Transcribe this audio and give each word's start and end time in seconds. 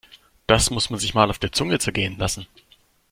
Das 0.47 0.71
muss 0.71 0.89
man 0.89 0.99
sich 0.99 1.13
mal 1.13 1.29
auf 1.29 1.37
der 1.37 1.51
Zunge 1.51 1.77
zergehen 1.77 2.17
lassen! 2.17 2.47